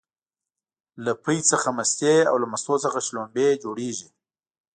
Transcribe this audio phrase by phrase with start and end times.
[1.03, 4.09] له پی څخه مستې او له مستو څخه شلومبې جوړيږي